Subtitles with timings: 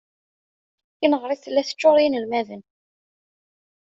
[0.97, 2.61] Tineɣrit tella teččur d inelmaden.